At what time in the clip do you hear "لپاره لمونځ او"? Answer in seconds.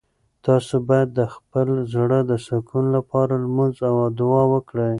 2.97-3.95